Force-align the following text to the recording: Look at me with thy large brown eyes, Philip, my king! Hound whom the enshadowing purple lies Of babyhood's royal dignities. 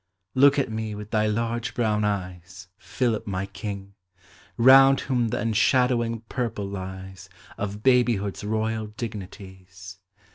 Look 0.33 0.57
at 0.57 0.71
me 0.71 0.95
with 0.95 1.11
thy 1.11 1.27
large 1.27 1.75
brown 1.75 2.03
eyes, 2.03 2.67
Philip, 2.79 3.27
my 3.27 3.45
king! 3.45 3.93
Hound 4.57 5.01
whom 5.01 5.27
the 5.27 5.39
enshadowing 5.39 6.21
purple 6.27 6.67
lies 6.67 7.29
Of 7.55 7.83
babyhood's 7.83 8.43
royal 8.43 8.87
dignities. 8.87 9.99